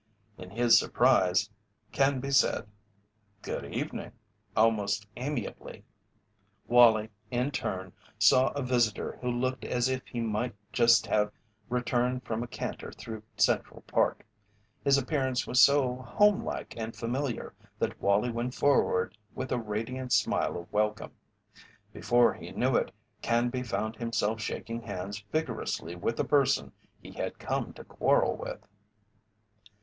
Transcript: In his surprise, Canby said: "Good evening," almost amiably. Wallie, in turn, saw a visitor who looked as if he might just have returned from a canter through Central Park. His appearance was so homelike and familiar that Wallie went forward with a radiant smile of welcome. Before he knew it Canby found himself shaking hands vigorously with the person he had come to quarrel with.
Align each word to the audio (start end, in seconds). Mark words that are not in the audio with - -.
In 0.39 0.49
his 0.49 0.79
surprise, 0.79 1.47
Canby 1.91 2.31
said: 2.31 2.67
"Good 3.43 3.71
evening," 3.71 4.13
almost 4.57 5.05
amiably. 5.15 5.85
Wallie, 6.67 7.09
in 7.29 7.51
turn, 7.51 7.93
saw 8.17 8.47
a 8.53 8.63
visitor 8.63 9.19
who 9.21 9.29
looked 9.29 9.63
as 9.63 9.89
if 9.89 10.01
he 10.07 10.19
might 10.19 10.55
just 10.73 11.05
have 11.05 11.31
returned 11.69 12.23
from 12.23 12.41
a 12.41 12.47
canter 12.47 12.91
through 12.91 13.21
Central 13.37 13.81
Park. 13.81 14.25
His 14.83 14.97
appearance 14.97 15.45
was 15.45 15.63
so 15.63 15.97
homelike 15.97 16.73
and 16.75 16.95
familiar 16.95 17.53
that 17.77 18.01
Wallie 18.01 18.31
went 18.31 18.55
forward 18.55 19.15
with 19.35 19.51
a 19.51 19.59
radiant 19.59 20.11
smile 20.13 20.57
of 20.57 20.73
welcome. 20.73 21.11
Before 21.93 22.33
he 22.33 22.49
knew 22.53 22.75
it 22.75 22.91
Canby 23.21 23.61
found 23.61 23.97
himself 23.97 24.41
shaking 24.41 24.81
hands 24.81 25.23
vigorously 25.31 25.95
with 25.95 26.17
the 26.17 26.25
person 26.25 26.71
he 26.99 27.11
had 27.11 27.37
come 27.37 27.71
to 27.73 27.83
quarrel 27.83 28.35
with. 28.35 28.65